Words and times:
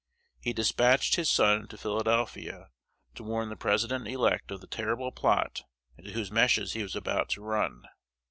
He 0.39 0.51
despatched 0.51 1.13
his 1.13 1.29
son 1.29 1.67
to 1.67 1.77
Philadelphia 1.77 2.69
to 3.13 3.23
warn 3.23 3.49
the 3.49 3.55
President 3.55 4.07
elect 4.07 4.49
of 4.49 4.59
the 4.59 4.65
terrible 4.65 5.11
plot 5.11 5.61
into 5.95 6.13
whose 6.13 6.31
meshes 6.31 6.73
he 6.73 6.81
was 6.81 6.95
about 6.95 7.29
to 7.29 7.43
run. 7.43 7.83